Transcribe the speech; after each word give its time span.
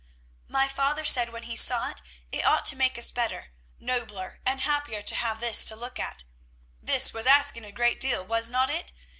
"My 0.47 0.67
father 0.67 1.05
said, 1.05 1.29
when 1.31 1.43
he 1.43 1.55
saw 1.55 1.87
it, 1.91 2.01
it 2.31 2.43
ought 2.43 2.65
to 2.65 2.75
make 2.75 2.97
us 2.97 3.11
better, 3.11 3.51
nobler, 3.79 4.41
and 4.47 4.61
happier 4.61 5.03
to 5.03 5.13
have 5.13 5.39
this 5.39 5.63
to 5.65 5.75
look 5.75 5.99
at. 5.99 6.23
That 6.81 7.11
was 7.13 7.27
asking 7.27 7.65
a 7.65 7.71
great 7.71 7.99
deal, 7.99 8.25
was 8.25 8.49
not 8.49 8.71
it? 8.71 8.91